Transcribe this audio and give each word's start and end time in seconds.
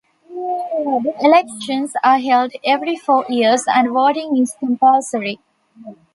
Elections 1.19 1.93
are 2.03 2.17
held 2.17 2.53
every 2.65 2.95
four 2.95 3.23
years 3.29 3.65
and 3.67 3.91
voting 3.91 4.35
is 4.41 4.55
compulsory. 4.59 5.39